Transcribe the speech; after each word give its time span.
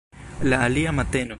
La 0.49 0.63
alia 0.63 0.91
mateno. 0.91 1.29